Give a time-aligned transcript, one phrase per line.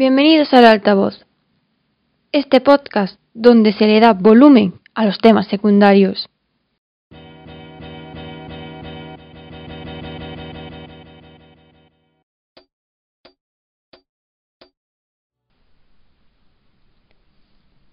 [0.00, 1.26] Bienvenidos al altavoz,
[2.32, 6.26] este podcast donde se le da volumen a los temas secundarios.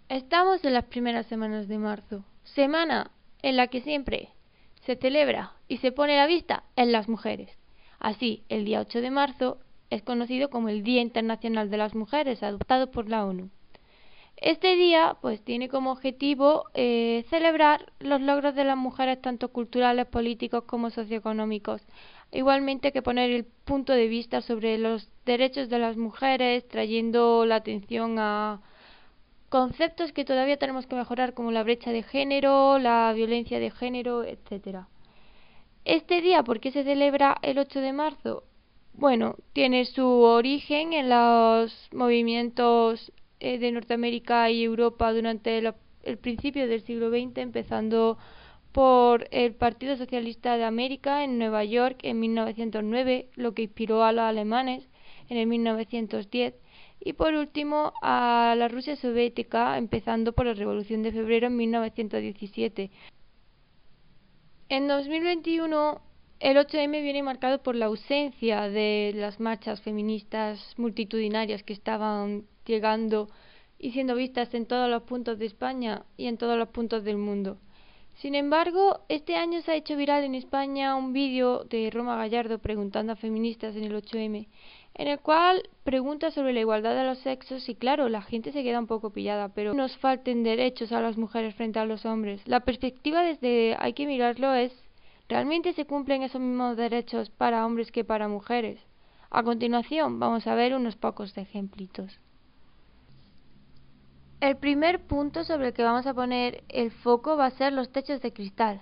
[0.08, 3.12] Estamos en las primeras semanas de marzo, semana
[3.42, 4.30] en la que siempre
[4.86, 7.50] se celebra y se pone la vista en las mujeres.
[8.00, 9.58] Así, el día 8 de marzo
[9.90, 13.50] es conocido como el Día Internacional de las Mujeres, adoptado por la ONU.
[14.38, 20.06] Este día pues tiene como objetivo eh, celebrar los logros de las mujeres tanto culturales,
[20.06, 21.82] políticos como socioeconómicos,
[22.32, 27.56] igualmente que poner el punto de vista sobre los derechos de las mujeres, trayendo la
[27.56, 28.62] atención a
[29.50, 34.24] conceptos que todavía tenemos que mejorar como la brecha de género, la violencia de género,
[34.24, 34.88] etcétera.
[35.84, 38.44] Este día, ¿por qué se celebra el 8 de marzo?
[38.98, 46.68] Bueno, tiene su origen en los movimientos eh, de Norteamérica y Europa durante el principio
[46.68, 48.18] del siglo XX, empezando
[48.72, 54.12] por el Partido Socialista de América en Nueva York en 1909, lo que inspiró a
[54.12, 54.90] los alemanes
[55.30, 56.56] en el 1910,
[57.00, 62.90] y por último a la Rusia soviética, empezando por la Revolución de Febrero en 1917.
[64.70, 66.02] En 2021
[66.40, 73.30] el 8M viene marcado por la ausencia de las marchas feministas multitudinarias que estaban llegando
[73.80, 77.18] y siendo vistas en todos los puntos de España y en todos los puntos del
[77.18, 77.58] mundo.
[78.16, 82.58] Sin embargo, este año se ha hecho viral en España un vídeo de Roma Gallardo
[82.60, 84.48] preguntando a feministas en el 8M,
[84.96, 88.64] en el cual pregunta sobre la igualdad de los sexos y claro, la gente se
[88.64, 92.42] queda un poco pillada, pero nos falten derechos a las mujeres frente a los hombres.
[92.48, 94.87] La perspectiva desde hay que mirarlo es
[95.30, 98.80] ¿Realmente se cumplen esos mismos derechos para hombres que para mujeres?
[99.30, 102.20] A continuación vamos a ver unos pocos ejemplitos.
[104.40, 107.92] El primer punto sobre el que vamos a poner el foco va a ser los
[107.92, 108.82] techos de cristal.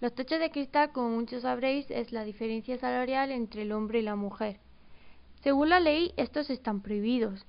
[0.00, 4.02] Los techos de cristal, como muchos sabréis, es la diferencia salarial entre el hombre y
[4.02, 4.60] la mujer.
[5.42, 7.46] Según la ley, estos están prohibidos.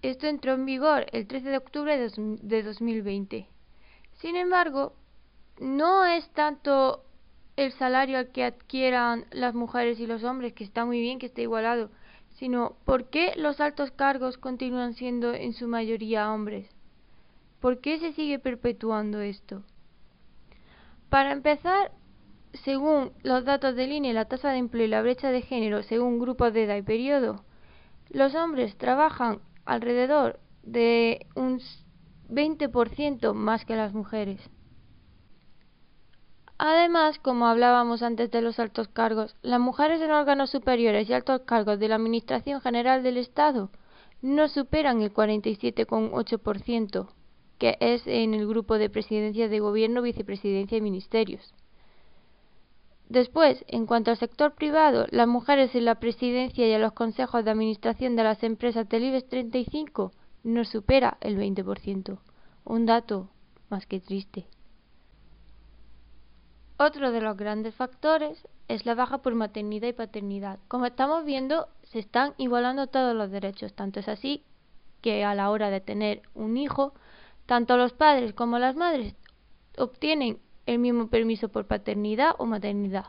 [0.00, 3.46] Esto entró en vigor el 13 de octubre de 2020.
[4.14, 4.94] Sin embargo,
[5.60, 7.04] no es tanto
[7.56, 11.26] el salario al que adquieran las mujeres y los hombres, que está muy bien que
[11.26, 11.90] esté igualado,
[12.30, 16.68] sino por qué los altos cargos continúan siendo en su mayoría hombres.
[17.60, 19.62] ¿Por qué se sigue perpetuando esto?
[21.08, 21.92] Para empezar,
[22.64, 26.18] según los datos del INE, la tasa de empleo y la brecha de género según
[26.18, 27.44] grupos de edad y periodo,
[28.08, 31.60] los hombres trabajan alrededor de un
[32.30, 34.40] 20% más que las mujeres.
[36.64, 41.40] Además, como hablábamos antes de los altos cargos, las mujeres en órganos superiores y altos
[41.40, 43.70] cargos de la Administración General del Estado
[44.20, 47.08] no superan el 47,8%,
[47.58, 51.52] que es en el grupo de presidencia de gobierno, vicepresidencia y ministerios.
[53.08, 57.44] Después, en cuanto al sector privado, las mujeres en la presidencia y en los consejos
[57.44, 60.12] de administración de las empresas del IBEX 35
[60.44, 62.20] no supera el 20%,
[62.66, 63.30] un dato
[63.68, 64.46] más que triste.
[66.84, 70.58] Otro de los grandes factores es la baja por maternidad y paternidad.
[70.66, 73.72] Como estamos viendo, se están igualando todos los derechos.
[73.72, 74.42] Tanto es así
[75.00, 76.92] que a la hora de tener un hijo,
[77.46, 79.14] tanto los padres como las madres
[79.78, 83.06] obtienen el mismo permiso por paternidad o maternidad.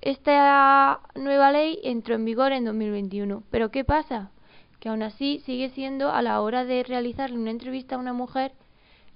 [0.00, 3.42] Esta nueva ley entró en vigor en 2021.
[3.50, 4.30] Pero ¿qué pasa?
[4.80, 8.54] Que aún así sigue siendo a la hora de realizarle una entrevista a una mujer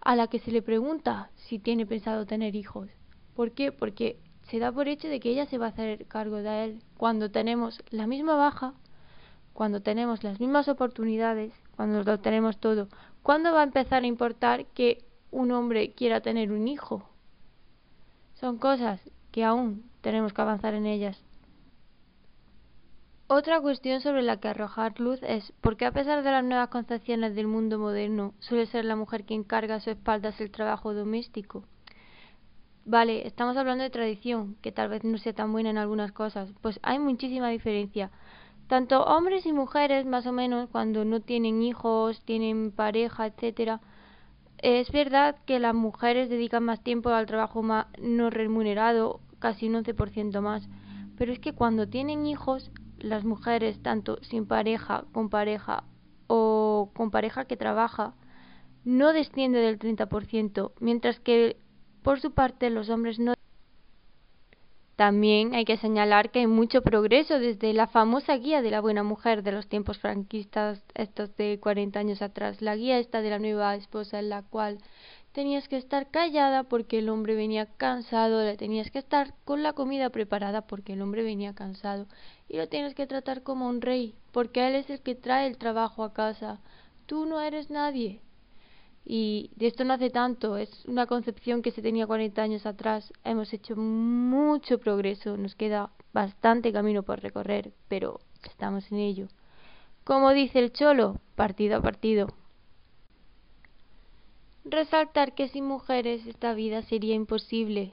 [0.02, 2.90] a la que se le pregunta si tiene pensado tener hijos.
[3.34, 3.72] ¿Por qué?
[3.72, 6.82] Porque se da por hecho de que ella se va a hacer cargo de él
[6.96, 8.74] cuando tenemos la misma baja,
[9.52, 12.88] cuando tenemos las mismas oportunidades, cuando lo tenemos todo.
[13.22, 17.08] ¿Cuándo va a empezar a importar que un hombre quiera tener un hijo?
[18.34, 19.00] Son cosas
[19.30, 21.22] que aún tenemos que avanzar en ellas.
[23.28, 26.68] Otra cuestión sobre la que arrojar luz es por qué a pesar de las nuevas
[26.68, 30.92] concepciones del mundo moderno suele ser la mujer quien carga a su espaldas el trabajo
[30.92, 31.64] doméstico.
[32.84, 36.52] Vale, estamos hablando de tradición, que tal vez no sea tan buena en algunas cosas.
[36.60, 38.10] Pues hay muchísima diferencia.
[38.66, 43.80] Tanto hombres y mujeres, más o menos, cuando no tienen hijos, tienen pareja, etcétera,
[44.58, 50.40] es verdad que las mujeres dedican más tiempo al trabajo no remunerado, casi un 11%
[50.40, 50.68] más.
[51.16, 55.84] Pero es que cuando tienen hijos, las mujeres, tanto sin pareja, con pareja
[56.26, 58.14] o con pareja que trabaja,
[58.84, 61.61] no desciende del 30%, mientras que
[62.02, 63.34] por su parte, los hombres no
[64.96, 69.02] También hay que señalar que hay mucho progreso desde la famosa guía de la buena
[69.02, 73.38] mujer de los tiempos franquistas, estos de 40 años atrás, la guía esta de la
[73.38, 74.78] nueva esposa en la cual
[75.32, 79.72] tenías que estar callada porque el hombre venía cansado, le tenías que estar con la
[79.72, 82.06] comida preparada porque el hombre venía cansado
[82.48, 85.56] y lo tienes que tratar como un rey porque él es el que trae el
[85.56, 86.60] trabajo a casa.
[87.06, 88.20] Tú no eres nadie,
[89.04, 93.12] y de esto no hace tanto, es una concepción que se tenía 40 años atrás.
[93.24, 99.28] Hemos hecho mucho progreso, nos queda bastante camino por recorrer, pero estamos en ello.
[100.04, 102.28] Como dice el Cholo, partido a partido.
[104.64, 107.92] Resaltar que sin mujeres esta vida sería imposible.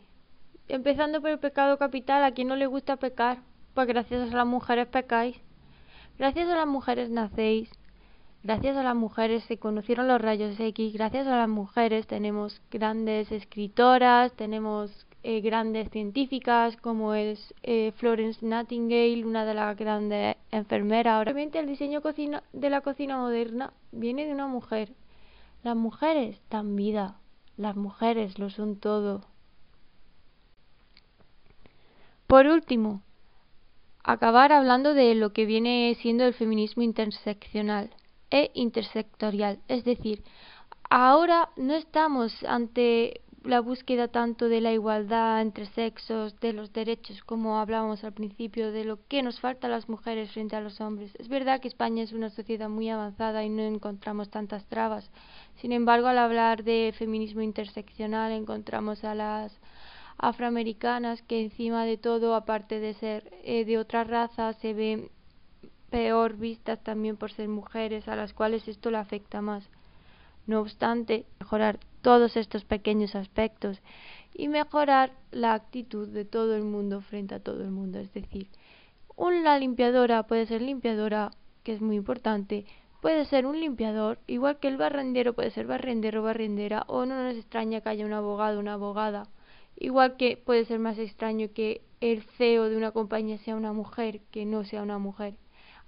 [0.67, 3.39] Empezando por el pecado capital, a quien no le gusta pecar,
[3.73, 5.37] pues gracias a las mujeres pecáis.
[6.19, 7.71] Gracias a las mujeres nacéis,
[8.41, 13.29] Gracias a las mujeres se conocieron los rayos X, gracias a las mujeres tenemos grandes
[13.33, 21.21] escritoras, tenemos eh, grandes científicas como es eh, Florence Nightingale, una de las grandes enfermeras.
[21.21, 24.93] Obviamente el diseño cocina, de la cocina moderna viene de una mujer.
[25.61, 27.19] Las mujeres dan vida,
[27.57, 29.25] las mujeres lo son todo.
[32.25, 33.01] Por último,
[34.01, 37.89] acabar hablando de lo que viene siendo el feminismo interseccional
[38.31, 39.59] e intersectorial.
[39.67, 40.23] Es decir,
[40.89, 47.23] ahora no estamos ante la búsqueda tanto de la igualdad entre sexos, de los derechos,
[47.23, 50.81] como hablábamos al principio, de lo que nos falta a las mujeres frente a los
[50.81, 51.11] hombres.
[51.17, 55.09] Es verdad que España es una sociedad muy avanzada y no encontramos tantas trabas.
[55.55, 59.57] Sin embargo, al hablar de feminismo interseccional, encontramos a las
[60.17, 65.09] afroamericanas que encima de todo, aparte de ser eh, de otra raza, se ven
[65.89, 69.69] peor vistas también por ser mujeres a las cuales esto le afecta más.
[70.47, 73.81] No obstante, mejorar todos estos pequeños aspectos
[74.33, 77.99] y mejorar la actitud de todo el mundo frente a todo el mundo.
[77.99, 78.47] Es decir,
[79.15, 81.31] una limpiadora puede ser limpiadora,
[81.63, 82.65] que es muy importante,
[83.01, 87.35] puede ser un limpiador, igual que el barrendero puede ser barrendero barrendera, o no nos
[87.35, 89.27] extraña que haya un abogado una abogada,
[89.75, 94.21] igual que puede ser más extraño que el CEO de una compañía sea una mujer
[94.31, 95.35] que no sea una mujer.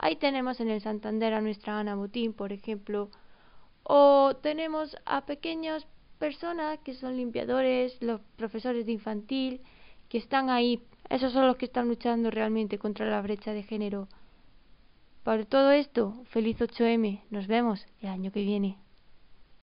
[0.04, 3.12] Ahí tenemos en el Santander a nuestra Ana Botín, por ejemplo.
[3.84, 5.86] O tenemos a pequeñas
[6.18, 9.62] personas que son limpiadores, los profesores de infantil,
[10.10, 10.82] que están ahí.
[11.08, 14.08] Esos son los que están luchando realmente contra la brecha de género.
[15.24, 17.22] Por todo esto, feliz 8M.
[17.30, 18.78] Nos vemos el año que viene.